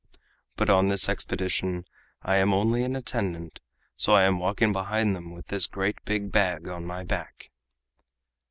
But 0.55 0.71
on 0.71 0.87
this 0.87 1.07
expedition 1.07 1.85
I 2.23 2.37
am 2.37 2.55
only 2.55 2.83
an 2.83 2.95
attendant, 2.95 3.59
so 3.95 4.13
I 4.15 4.23
am 4.23 4.39
walking 4.39 4.73
behind 4.73 5.15
them 5.15 5.29
with 5.29 5.49
this 5.49 5.67
great 5.67 6.03
big 6.05 6.31
bag 6.31 6.67
on 6.67 6.87
my 6.87 7.03
back." 7.03 7.51